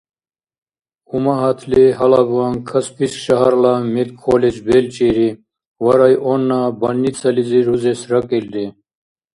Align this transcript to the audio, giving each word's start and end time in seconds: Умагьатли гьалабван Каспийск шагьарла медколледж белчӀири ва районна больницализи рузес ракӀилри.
Умагьатли 1.15 1.83
гьалабван 1.97 2.55
Каспийск 2.69 3.17
шагьарла 3.25 3.73
медколледж 3.93 4.57
белчӀири 4.67 5.29
ва 5.83 5.93
районна 6.01 6.59
больницализи 6.81 7.59
рузес 7.67 8.01
ракӀилри. 8.11 8.65